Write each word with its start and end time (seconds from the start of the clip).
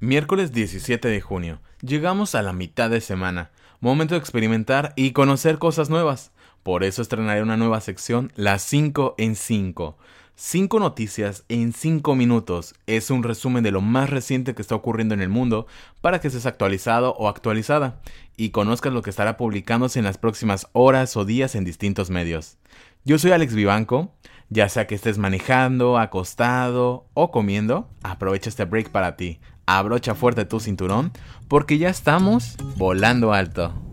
Miércoles 0.00 0.52
17 0.52 1.08
de 1.08 1.20
junio. 1.20 1.58
Llegamos 1.82 2.36
a 2.36 2.42
la 2.42 2.52
mitad 2.52 2.88
de 2.88 3.00
semana. 3.00 3.50
Momento 3.80 4.14
de 4.14 4.20
experimentar 4.20 4.92
y 4.94 5.10
conocer 5.10 5.58
cosas 5.58 5.90
nuevas. 5.90 6.30
Por 6.62 6.84
eso 6.84 7.02
estrenaré 7.02 7.42
una 7.42 7.56
nueva 7.56 7.80
sección, 7.80 8.32
las 8.36 8.62
5 8.62 9.16
en 9.18 9.34
5. 9.34 9.98
5 10.36 10.78
noticias 10.78 11.44
en 11.48 11.72
5 11.72 12.14
minutos. 12.14 12.76
Es 12.86 13.10
un 13.10 13.24
resumen 13.24 13.64
de 13.64 13.72
lo 13.72 13.80
más 13.80 14.08
reciente 14.08 14.54
que 14.54 14.62
está 14.62 14.76
ocurriendo 14.76 15.14
en 15.14 15.20
el 15.20 15.30
mundo 15.30 15.66
para 16.00 16.20
que 16.20 16.28
estés 16.28 16.46
actualizado 16.46 17.16
o 17.16 17.28
actualizada 17.28 18.00
y 18.36 18.50
conozcas 18.50 18.92
lo 18.92 19.02
que 19.02 19.10
estará 19.10 19.36
publicándose 19.36 19.98
en 19.98 20.04
las 20.04 20.16
próximas 20.16 20.68
horas 20.74 21.16
o 21.16 21.24
días 21.24 21.56
en 21.56 21.64
distintos 21.64 22.08
medios. 22.08 22.58
Yo 23.04 23.18
soy 23.18 23.32
Alex 23.32 23.52
Vivanco. 23.52 24.14
Ya 24.50 24.70
sea 24.70 24.86
que 24.86 24.94
estés 24.94 25.18
manejando, 25.18 25.98
acostado 25.98 27.06
o 27.12 27.30
comiendo, 27.30 27.90
aprovecha 28.02 28.48
este 28.48 28.64
break 28.64 28.88
para 28.88 29.14
ti 29.14 29.40
abrocha 29.76 30.14
fuerte 30.14 30.46
tu 30.46 30.60
cinturón 30.60 31.12
porque 31.46 31.78
ya 31.78 31.90
estamos 31.90 32.56
volando 32.76 33.32
alto. 33.32 33.87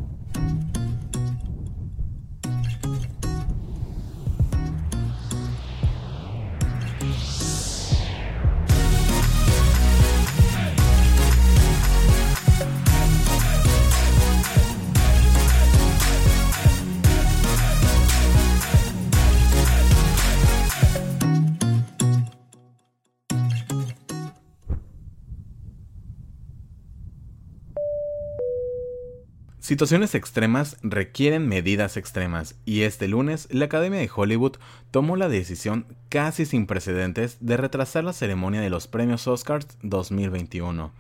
Situaciones 29.65 30.13
extremas 30.13 30.77
requieren 30.83 31.47
medidas 31.47 31.97
extremas 31.97 32.53
y 32.65 32.81
este 32.81 33.07
lunes 33.07 33.47
la 33.49 33.65
Academia 33.65 33.97
de 33.97 34.11
Hollywood 34.15 34.57
tomó 34.91 35.15
la 35.15 35.27
decisión 35.27 35.87
casi 36.07 36.45
sin 36.45 36.67
precedentes 36.67 37.37
de 37.39 37.57
retrasar 37.57 38.03
la 38.03 38.13
ceremonia 38.13 38.61
de 38.61 38.69
los 38.69 38.85
premios 38.85 39.27
Oscars 39.27 39.65
2021. 39.81 40.91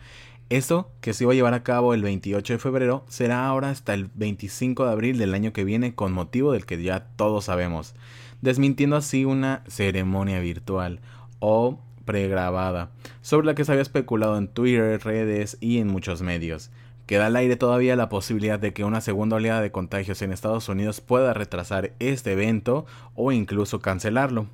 Esto, 0.49 0.89
que 0.99 1.13
se 1.13 1.25
iba 1.25 1.33
a 1.33 1.35
llevar 1.35 1.53
a 1.53 1.61
cabo 1.61 1.93
el 1.93 2.01
28 2.01 2.53
de 2.53 2.57
febrero, 2.57 3.05
será 3.07 3.45
ahora 3.45 3.69
hasta 3.69 3.93
el 3.93 4.09
25 4.15 4.87
de 4.87 4.91
abril 4.91 5.19
del 5.19 5.35
año 5.35 5.53
que 5.53 5.63
viene 5.63 5.93
con 5.93 6.11
motivo 6.11 6.51
del 6.51 6.65
que 6.65 6.81
ya 6.81 7.09
todos 7.17 7.45
sabemos, 7.45 7.93
desmintiendo 8.41 8.95
así 8.95 9.25
una 9.25 9.63
ceremonia 9.67 10.39
virtual 10.39 11.01
o 11.37 11.83
pregrabada, 12.03 12.89
sobre 13.21 13.45
la 13.45 13.53
que 13.53 13.63
se 13.63 13.73
había 13.73 13.83
especulado 13.83 14.39
en 14.39 14.47
Twitter, 14.47 14.99
redes 15.03 15.55
y 15.61 15.77
en 15.77 15.87
muchos 15.87 16.23
medios. 16.23 16.71
Queda 17.05 17.27
al 17.27 17.35
aire 17.35 17.55
todavía 17.55 17.95
la 17.95 18.09
posibilidad 18.09 18.57
de 18.57 18.73
que 18.73 18.83
una 18.83 18.99
segunda 18.99 19.35
oleada 19.35 19.61
de 19.61 19.71
contagios 19.71 20.21
en 20.23 20.31
Estados 20.31 20.69
Unidos 20.69 21.01
pueda 21.01 21.35
retrasar 21.35 21.93
este 21.99 22.31
evento 22.31 22.87
o 23.13 23.31
incluso 23.31 23.79
cancelarlo. 23.79 24.47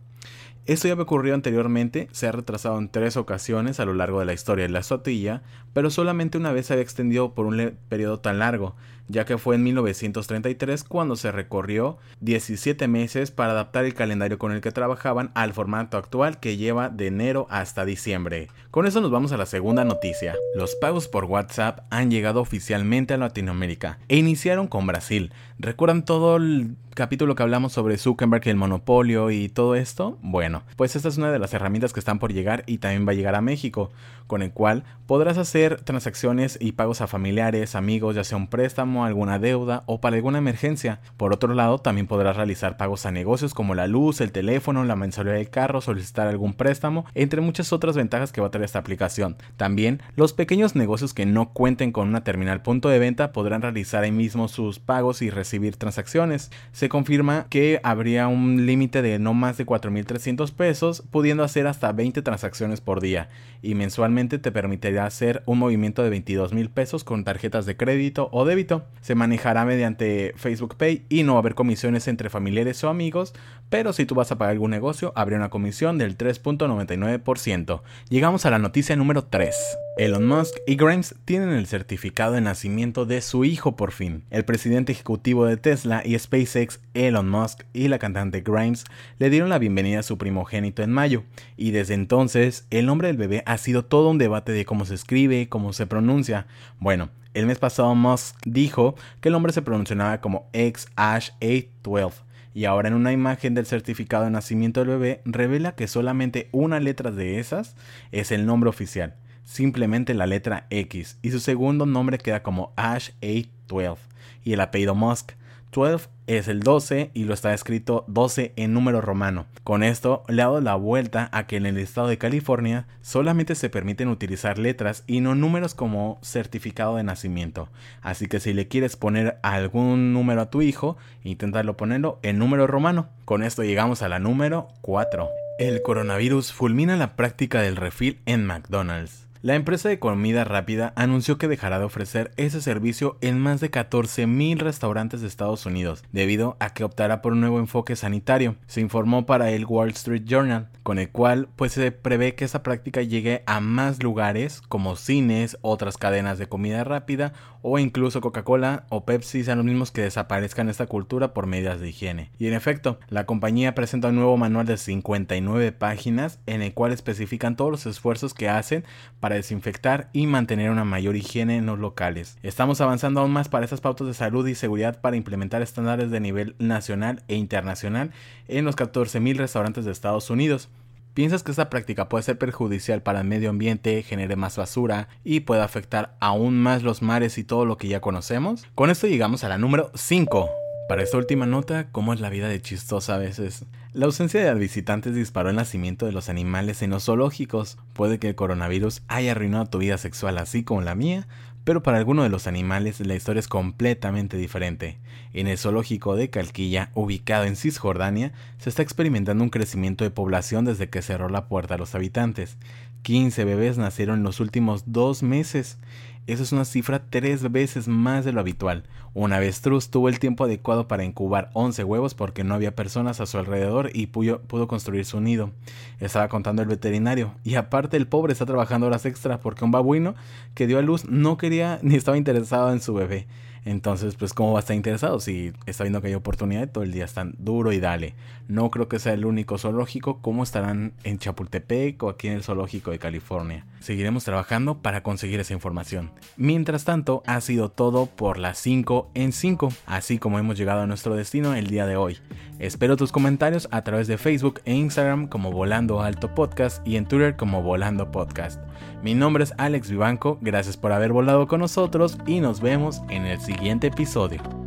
Esto 0.66 0.88
ya 0.88 0.96
me 0.96 1.04
ocurrió 1.04 1.34
anteriormente, 1.34 2.08
se 2.12 2.28
ha 2.28 2.32
retrasado 2.32 2.78
en 2.78 2.90
tres 2.90 3.18
ocasiones 3.18 3.80
a 3.80 3.86
lo 3.86 3.94
largo 3.94 4.20
de 4.20 4.26
la 4.26 4.34
historia 4.34 4.66
de 4.66 4.72
la 4.72 4.84
sotilla, 4.84 5.42
pero 5.74 5.90
solamente 5.90 6.38
una 6.38 6.52
vez 6.52 6.68
se 6.68 6.74
había 6.74 6.84
extendido 6.84 7.34
por 7.34 7.48
un 7.48 7.78
periodo 7.90 8.20
tan 8.20 8.38
largo, 8.38 8.76
ya 9.12 9.26
que 9.26 9.38
fue 9.38 9.56
en 9.56 9.64
1933 9.64 10.84
cuando 10.84 11.16
se 11.16 11.32
recorrió 11.32 11.98
17 12.22 12.88
meses 12.88 13.30
para 13.30 13.52
adaptar 13.52 13.86
el 13.86 13.94
calendario 13.94 14.40
con 14.40 14.52
el 14.52 14.62
que 14.62 14.72
trabajaban 14.72 15.32
al 15.36 15.54
formato 15.54 15.98
actual 15.98 16.40
que 16.40 16.58
lleva 16.58 16.90
de 16.90 17.08
enero 17.08 17.46
hasta 17.50 17.86
diciembre. 17.86 18.48
Con 18.72 18.86
eso 18.86 19.02
nos 19.02 19.12
vamos 19.12 19.34
a 19.34 19.38
la 19.38 19.46
segunda 19.46 19.84
noticia. 19.84 20.36
Los 20.56 20.76
pagos 20.76 21.10
por 21.10 21.26
WhatsApp 21.26 21.82
han 21.90 22.10
llegado 22.10 22.40
oficialmente 22.40 23.14
a 23.14 23.18
Latinoamérica 23.18 24.00
e 24.08 24.18
iniciaron 24.18 24.68
con 24.68 24.88
Brasil. 24.88 25.34
¿Recuerdan 25.60 26.06
todo 26.06 26.38
el 26.38 26.76
capítulo 26.96 27.36
que 27.36 27.44
hablamos 27.44 27.74
sobre 27.74 27.98
Zuckerberg 27.98 28.46
y 28.46 28.50
el 28.50 28.56
monopolio 28.56 29.30
y 29.32 29.50
todo 29.50 29.76
esto? 29.76 30.18
Bueno, 30.22 30.64
pues 30.76 30.96
esta 30.96 31.10
es 31.10 31.18
una 31.18 31.32
de 31.32 31.40
las 31.40 31.54
herramientas 31.54 31.94
que 31.94 32.00
están 32.00 32.20
por 32.20 32.34
llegar 32.34 32.64
y 32.66 32.78
también 32.80 33.08
va 33.08 33.12
a 33.12 33.16
llegar 33.16 33.36
a 33.36 33.42
México, 33.42 33.92
con 34.28 34.42
el 34.42 34.52
cual 34.52 34.84
podrás 35.06 35.38
hacer 35.38 35.82
transacciones 35.82 36.58
y 36.62 36.74
pagos 36.74 37.02
a 37.02 37.08
familiares, 37.08 37.76
amigos, 37.76 38.16
ya 38.16 38.24
sea 38.24 38.38
un 38.38 38.48
préstamo, 38.48 39.01
alguna 39.06 39.40
deuda 39.40 39.84
o 39.86 40.02
para 40.02 40.16
alguna 40.16 40.38
emergencia. 40.38 41.00
Por 41.18 41.34
otro 41.34 41.54
lado, 41.54 41.80
también 41.80 42.08
podrás 42.08 42.36
realizar 42.36 42.78
pagos 42.78 43.06
a 43.06 43.12
negocios 43.12 43.54
como 43.54 43.76
la 43.76 43.88
luz, 43.88 44.22
el 44.22 44.32
teléfono, 44.32 44.84
la 44.84 44.96
mensualidad 44.96 45.36
del 45.36 45.50
carro, 45.50 45.82
solicitar 45.82 46.28
algún 46.28 46.54
préstamo, 46.54 47.06
entre 47.14 47.42
muchas 47.42 47.74
otras 47.74 47.96
ventajas 47.96 48.32
que 48.32 48.42
va 48.42 48.48
a 48.48 48.52
tener 48.52 48.66
esta 48.66 48.80
aplicación. 48.80 49.38
También, 49.58 50.02
los 50.16 50.34
pequeños 50.34 50.76
negocios 50.76 51.14
que 51.14 51.26
no 51.26 51.54
cuenten 51.54 51.92
con 51.92 52.08
una 52.08 52.24
terminal 52.24 52.62
punto 52.62 52.90
de 52.90 53.00
venta 53.00 53.32
podrán 53.32 53.62
realizar 53.62 54.04
ahí 54.04 54.12
mismo 54.12 54.48
sus 54.48 54.80
pagos 54.80 55.22
y 55.22 55.30
recibir 55.30 55.76
transacciones. 55.76 56.52
Se 56.72 56.90
confirma 56.90 57.48
que 57.50 57.80
habría 57.84 58.28
un 58.28 58.66
límite 58.66 59.02
de 59.02 59.20
no 59.20 59.34
más 59.34 59.58
de 59.58 59.66
4.300 59.66 60.52
pesos, 60.54 61.04
pudiendo 61.12 61.44
hacer 61.44 61.68
hasta 61.68 61.92
20 61.92 62.22
transacciones 62.22 62.82
por 62.82 63.02
día, 63.02 63.30
y 63.62 63.76
mensualmente 63.76 64.40
te 64.40 64.52
permitirá 64.52 65.06
hacer 65.06 65.44
un 65.46 65.60
movimiento 65.60 66.04
de 66.04 66.12
22.000 66.12 66.70
pesos 66.70 67.04
con 67.04 67.24
tarjetas 67.24 67.66
de 67.66 67.78
crédito 67.78 68.30
o 68.32 68.46
débito. 68.46 68.84
Se 69.02 69.16
manejará 69.16 69.66
mediante 69.66 70.34
Facebook 70.36 70.76
Pay 70.76 71.06
y 71.10 71.24
no 71.24 71.34
va 71.34 71.40
a 71.40 71.42
haber 71.42 71.56
comisiones 71.56 72.08
entre 72.08 72.30
familiares 72.30 72.84
o 72.84 72.90
amigos, 72.90 73.34
pero 73.70 73.94
si 73.94 74.06
tú 74.06 74.16
vas 74.16 74.32
a 74.32 74.38
pagar 74.38 74.52
algún 74.52 74.72
negocio, 74.72 75.12
habría 75.16 75.40
una 75.40 75.50
comisión 75.50 75.98
del 75.98 76.18
3.99%. 76.18 77.82
Llegamos 78.10 78.46
a 78.46 78.52
la 78.52 78.60
noticia 78.60 78.96
número 78.96 79.24
3. 79.24 79.56
Elon 79.98 80.28
Musk 80.28 80.56
y 80.68 80.76
Grimes 80.76 81.16
tienen 81.26 81.50
el 81.50 81.68
certificado 81.68 82.34
de 82.34 82.42
nacimiento 82.42 83.06
de 83.06 83.22
su 83.22 83.44
hijo 83.44 83.76
por 83.76 83.92
fin. 83.92 84.24
El 84.30 84.46
presidente 84.46 84.92
ejecutivo 84.92 85.46
de 85.46 85.58
Tesla 85.58 86.02
y 86.06 86.18
SpaceX, 86.18 86.80
Elon 86.94 87.30
Musk, 87.30 87.64
y 87.74 87.88
la 87.88 88.00
cantante 88.00 88.42
Grimes 88.42 88.86
le 89.20 89.30
dieron 89.30 89.50
la 89.50 89.60
bienvenida 89.60 90.00
a 90.00 90.04
su 90.04 90.18
primogénito 90.18 90.84
en 90.84 90.92
mayo, 90.92 91.24
y 91.58 91.72
desde 91.72 91.94
entonces 91.94 92.68
el 92.70 92.86
nombre 92.86 93.08
del 93.08 93.18
bebé 93.18 93.44
ha 93.46 93.58
sido 93.58 93.84
todo 93.84 94.10
un 94.10 94.18
debate 94.18 94.52
de 94.52 94.66
cómo 94.66 94.86
se 94.86 94.96
escribe, 94.96 95.50
cómo 95.50 95.74
se 95.74 95.88
pronuncia. 95.88 96.48
Bueno, 96.80 97.10
el 97.34 97.46
mes 97.46 97.60
pasado 97.60 97.94
Musk 97.96 98.36
dijo 98.46 98.96
que 99.20 99.30
el 99.30 99.34
nombre 99.34 99.54
se 99.54 99.62
pronunciaba 99.62 100.22
como 100.22 100.50
XH812 100.54 102.14
y 102.54 102.66
ahora 102.66 102.90
en 102.90 102.96
una 102.96 103.12
imagen 103.14 103.54
del 103.54 103.66
certificado 103.66 104.26
de 104.26 104.32
nacimiento 104.32 104.82
del 104.82 104.90
bebé 104.90 105.22
revela 105.26 105.74
que 105.74 105.88
solamente 105.88 106.50
una 106.52 106.80
letra 106.80 107.12
de 107.12 107.40
esas 107.40 107.76
es 108.12 108.32
el 108.32 108.46
nombre 108.46 108.70
oficial 108.70 109.16
simplemente 109.44 110.14
la 110.14 110.28
letra 110.28 110.66
X 110.70 111.18
y 111.22 111.32
su 111.32 111.40
segundo 111.40 111.86
nombre 111.86 112.18
queda 112.18 112.44
como 112.44 112.72
Ash 112.76 113.10
812 113.22 114.02
y 114.44 114.54
el 114.54 114.62
apellido 114.62 114.96
Musk. 114.96 115.34
12 115.72 116.10
es 116.28 116.48
el 116.48 116.62
12 116.62 117.12
y 117.14 117.24
lo 117.24 117.34
está 117.34 117.54
escrito 117.54 118.06
12 118.08 118.54
en 118.56 118.74
número 118.74 119.02
romano. 119.02 119.46
Con 119.64 119.84
esto 119.84 120.24
le 120.28 120.42
ha 120.42 120.46
dado 120.46 120.62
la 120.62 120.76
vuelta 120.76 121.30
a 121.32 121.48
que 121.48 121.58
en 121.58 121.66
el 121.66 121.78
estado 121.78 122.08
de 122.08 122.18
California 122.18 122.88
solamente 123.02 123.56
se 123.56 123.70
permiten 123.70 124.10
utilizar 124.10 124.58
letras 124.58 125.04
y 125.08 125.22
no 125.22 125.36
números 125.36 125.74
como 125.74 126.20
certificado 126.22 126.98
de 126.98 127.04
nacimiento. 127.04 127.70
Así 128.02 128.28
que 128.28 128.40
si 128.40 128.54
le 128.54 128.68
quieres 128.68 128.96
poner 128.96 129.40
algún 129.44 130.14
número 130.14 130.42
a 130.42 130.50
tu 130.50 130.62
hijo, 130.62 130.98
inténtalo 131.24 131.78
ponerlo 131.78 132.20
en 132.22 132.38
número 132.38 132.68
romano. 132.68 133.10
Con 133.26 133.44
esto 133.44 133.64
llegamos 133.64 134.02
a 134.02 134.10
la 134.10 134.20
número 134.20 134.68
4. 134.82 135.30
El 135.60 135.82
coronavirus 135.82 136.54
fulmina 136.54 136.96
la 136.96 137.16
práctica 137.16 137.62
del 137.62 137.76
refil 137.76 138.20
en 138.26 138.46
McDonald's. 138.46 139.31
La 139.44 139.56
empresa 139.56 139.90
de 139.90 139.98
comida 139.98 140.44
rápida 140.44 140.94
anunció 140.96 141.40
que 141.40 141.48
dejará 141.48 141.80
de 141.80 141.86
ofrecer 141.86 142.32
ese 142.38 142.62
servicio 142.62 143.18
en 143.22 143.40
más 143.40 143.60
de 143.60 143.72
14.000 143.72 144.60
restaurantes 144.60 145.22
de 145.22 145.28
Estados 145.28 145.66
Unidos, 145.66 146.04
debido 146.12 146.58
a 146.60 146.76
que 146.76 146.84
optará 146.84 147.24
por 147.24 147.34
un 147.34 147.42
nuevo 147.42 147.58
enfoque 147.58 147.96
sanitario, 147.96 148.56
se 148.68 148.82
informó 148.82 149.26
para 149.26 149.50
el 149.50 149.66
Wall 149.66 149.90
Street 149.90 150.26
Journal, 150.26 150.70
con 150.84 151.00
el 151.00 151.10
cual 151.10 151.48
pues 151.56 151.72
se 151.72 151.92
prevé 151.92 152.36
que 152.36 152.46
esa 152.46 152.62
práctica 152.62 153.02
llegue 153.02 153.42
a 153.48 153.62
más 153.62 154.04
lugares 154.04 154.62
como 154.62 154.96
cines, 154.96 155.58
otras 155.62 155.98
cadenas 155.98 156.38
de 156.38 156.48
comida 156.48 156.84
rápida 156.84 157.34
o 157.64 157.80
incluso 157.80 158.22
Coca-Cola 158.22 158.86
o 158.90 159.06
Pepsi 159.06 159.44
sean 159.44 159.60
los 159.60 159.66
mismos 159.66 159.92
que 159.92 160.02
desaparezcan 160.02 160.70
esta 160.70 160.88
cultura 160.88 161.34
por 161.34 161.48
medidas 161.48 161.80
de 161.80 161.90
higiene. 161.90 162.32
Y 162.38 162.48
en 162.48 162.54
efecto, 162.54 163.00
la 163.10 163.26
compañía 163.26 163.76
presenta 163.76 164.10
un 164.10 164.16
nuevo 164.16 164.38
manual 164.38 164.66
de 164.66 164.78
59 164.78 165.72
páginas 165.72 166.40
en 166.46 166.62
el 166.62 166.74
cual 166.74 166.92
especifican 166.92 167.56
todos 167.56 167.72
los 167.72 167.86
esfuerzos 167.86 168.34
que 168.34 168.50
hacen 168.50 168.84
para 169.20 169.31
desinfectar 169.36 170.10
y 170.14 170.28
mantener 170.28 170.72
una 170.72 170.84
mayor 170.84 171.16
higiene 171.16 171.58
en 171.58 171.66
los 171.66 171.80
locales. 171.80 172.38
Estamos 172.44 172.82
avanzando 172.82 173.22
aún 173.22 173.32
más 173.32 173.50
para 173.50 173.66
esas 173.66 173.82
pautas 173.82 174.08
de 174.08 174.14
salud 174.14 174.48
y 174.48 174.56
seguridad 174.56 175.02
para 175.02 175.16
implementar 175.16 175.62
estándares 175.62 176.12
de 176.12 176.20
nivel 176.20 176.56
nacional 176.60 177.24
e 177.28 177.36
internacional 177.36 178.12
en 178.48 178.66
los 178.66 178.76
14.000 178.76 179.38
restaurantes 179.38 179.86
de 179.86 179.92
Estados 179.92 180.30
Unidos. 180.30 180.70
¿Piensas 181.14 181.44
que 181.44 181.52
esta 181.52 181.70
práctica 181.70 182.08
puede 182.08 182.24
ser 182.24 182.38
perjudicial 182.38 183.02
para 183.02 183.20
el 183.20 183.28
medio 183.28 183.50
ambiente, 183.50 184.02
genere 184.04 184.38
más 184.38 184.56
basura 184.56 185.10
y 185.26 185.42
pueda 185.42 185.66
afectar 185.66 186.16
aún 186.22 186.58
más 186.58 186.84
los 186.84 187.02
mares 187.02 187.38
y 187.38 187.44
todo 187.44 187.66
lo 187.66 187.78
que 187.78 187.90
ya 187.90 188.00
conocemos? 188.00 188.66
Con 188.76 188.90
esto 188.90 189.08
llegamos 189.08 189.44
a 189.44 189.50
la 189.50 189.58
número 189.58 189.92
5. 189.94 190.61
Para 190.92 191.04
esta 191.04 191.18
última 191.18 191.46
nota, 191.46 191.88
¿cómo 191.90 192.14
es 192.14 192.20
la 192.20 192.30
vida 192.30 192.50
de 192.50 192.62
chistosa 192.62 193.16
a 193.16 193.18
veces? 193.18 193.64
La 193.94 194.08
ausencia 194.08 194.44
de 194.44 194.60
visitantes 194.60 195.16
disparó 195.16 195.50
el 195.50 195.56
nacimiento 195.56 196.06
de 196.06 196.12
los 196.12 196.28
animales 196.28 196.82
en 196.82 196.90
los 196.90 197.06
zoológicos. 197.06 197.78
Puede 197.94 198.20
que 198.20 198.28
el 198.28 198.36
coronavirus 198.36 199.02
haya 199.08 199.32
arruinado 199.32 199.68
tu 199.68 199.78
vida 199.78 199.98
sexual 199.98 200.38
así 200.38 200.66
como 200.66 200.82
la 200.82 200.94
mía, 200.94 201.30
pero 201.64 201.82
para 201.82 201.98
algunos 201.98 202.26
de 202.26 202.30
los 202.30 202.46
animales 202.46 203.00
la 203.00 203.16
historia 203.16 203.40
es 203.40 203.48
completamente 203.48 204.36
diferente. 204.36 204.98
En 205.32 205.48
el 205.48 205.58
zoológico 205.58 206.18
de 206.18 206.30
Calquilla, 206.30 206.90
ubicado 206.94 207.46
en 207.46 207.56
Cisjordania, 207.56 208.34
se 208.58 208.68
está 208.68 208.82
experimentando 208.82 209.46
un 209.46 209.50
crecimiento 209.50 210.04
de 210.04 210.12
población 210.12 210.66
desde 210.66 210.90
que 210.90 211.02
cerró 211.02 211.30
la 211.30 211.48
puerta 211.48 211.76
a 211.76 211.78
los 211.78 211.96
habitantes. 211.96 212.58
15 213.04 213.46
bebés 213.46 213.78
nacieron 213.78 214.20
en 214.20 214.24
los 214.24 214.40
últimos 214.40 214.84
dos 214.86 215.24
meses. 215.24 215.80
Eso 216.28 216.44
es 216.44 216.52
una 216.52 216.66
cifra 216.66 217.02
tres 217.10 217.52
veces 217.52 217.88
más 217.88 218.24
de 218.26 218.32
lo 218.32 218.40
habitual. 218.40 218.84
Un 219.14 219.34
avestruz 219.34 219.90
tuvo 219.90 220.08
el 220.08 220.20
tiempo 220.20 220.44
adecuado 220.44 220.88
para 220.88 221.04
incubar 221.04 221.50
11 221.54 221.84
huevos 221.84 222.14
porque 222.14 222.44
no 222.44 222.54
había 222.54 222.76
personas 222.76 223.20
a 223.20 223.26
su 223.26 223.38
alrededor 223.40 223.90
y 223.94 224.08
pudo, 224.08 224.42
pudo, 224.42 224.68
construir 224.68 225.06
su 225.06 225.20
nido. 225.20 225.52
Estaba 226.00 226.28
contando 226.28 226.62
el 226.62 226.68
veterinario. 226.68 227.34
Y 227.44 227.56
aparte 227.56 227.98
el 227.98 228.08
pobre 228.08 228.34
está 228.34 228.46
trabajando 228.46 228.88
horas 228.88 229.06
extra 229.06 229.40
porque 229.40 229.66
un 229.66 229.72
babuino 229.72 230.16
que 230.54 230.68
dio 230.68 230.78
a 230.78 230.84
luz 230.84 231.06
no 231.06 231.38
quería 231.38 231.80
ni 231.82 231.96
estaba 231.96 232.18
interesado 232.18 232.72
en 232.72 232.82
su 232.82 232.94
bebé. 232.94 233.28
Entonces, 233.64 234.16
pues, 234.16 234.34
¿cómo 234.34 234.54
va 234.54 234.60
a 234.60 234.62
estar 234.62 234.76
interesado 234.76 235.20
si 235.20 235.54
está 235.66 235.84
viendo 235.84 236.02
que 236.02 236.08
hay 236.08 236.16
oportunidad 236.16 236.64
y 236.64 236.68
todo 236.68 236.84
el 236.84 236.92
día 236.92 237.06
están 237.06 237.36
duro 237.38 237.72
y 237.72 237.80
dale? 237.80 238.16
No 238.48 238.72
creo 238.72 238.88
que 238.88 239.00
sea 239.00 239.14
el 239.14 239.26
único 239.26 239.58
zoológico, 239.58 240.20
¿cómo 240.22 240.44
estarán 240.44 240.94
en 241.04 241.20
Chapultepec 241.20 242.02
o 242.04 242.10
aquí 242.10 242.28
en 242.28 242.34
el 242.34 242.44
zoológico 242.44 242.92
de 242.92 243.00
California? 243.00 243.66
Seguiremos 243.80 244.24
trabajando 244.24 244.82
para 244.82 245.04
conseguir 245.04 245.40
esa 245.40 245.54
información. 245.54 246.12
Mientras 246.38 246.86
tanto, 246.86 247.24
ha 247.28 247.40
sido 247.42 247.70
todo 247.70 248.08
por 248.08 248.38
las 248.38 248.58
5 248.58 249.12
en 249.14 249.32
5, 249.32 249.70
así 249.86 250.18
como 250.18 250.40
hemos 250.40 250.58
llegado 250.58 250.82
a 250.82 250.88
nuestro 250.88 251.16
destino 251.16 251.54
el 251.54 251.68
día 251.68 251.86
de 251.86 251.96
hoy. 251.96 252.18
Espero 252.60 252.98
tus 252.98 253.12
comentarios 253.12 253.68
a 253.72 253.84
través 253.84 254.08
de 254.08 254.18
Facebook 254.18 254.62
e 254.66 254.74
Instagram 254.74 255.28
como 255.28 255.52
Volando 255.52 256.02
Alto 256.02 256.36
Podcast 256.36 256.86
y 256.88 256.96
en 256.96 257.08
Twitter 257.08 257.36
como 257.36 257.64
Volando 257.64 258.12
Podcast. 258.12 258.60
Mi 259.04 259.16
nombre 259.16 259.44
es 259.44 259.54
Alex 259.58 259.90
Vivanco, 259.90 260.38
gracias 260.42 260.78
por 260.78 260.92
haber 260.92 261.12
volado 261.12 261.48
con 261.48 261.62
nosotros 261.62 262.20
y 262.28 262.40
nos 262.40 262.62
vemos 262.62 263.02
en 263.10 263.26
el 263.26 263.40
siguiente 263.52 263.88
episodio. 263.88 264.61